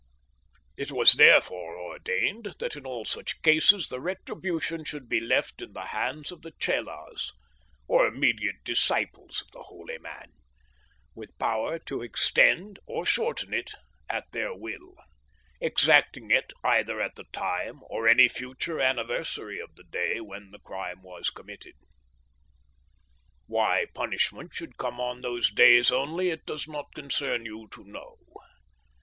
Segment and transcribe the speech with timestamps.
[0.77, 5.73] "It was therefore ordained that in all such cases the retribution should be left in
[5.73, 7.33] the hands of the chelas,
[7.87, 10.31] or immediate disciples of the holy man,
[11.13, 13.73] with power to extend or shorten it
[14.09, 14.95] at their will,
[15.61, 20.49] exacting it either at the time or at any future anniversary of the day when
[20.49, 21.75] the crime was committed.
[23.45, 28.15] "Why punishment should come on those days only it does not concern you to know.